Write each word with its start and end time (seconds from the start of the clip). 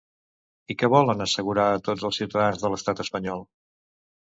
I 0.73 0.75
què 0.81 0.89
volen 0.93 1.21
assegurar 1.25 1.67
a 1.75 1.83
tots 1.89 2.07
els 2.11 2.19
ciutadans 2.23 2.65
de 2.65 2.73
l'estat 2.75 3.05
espanyol? 3.07 3.49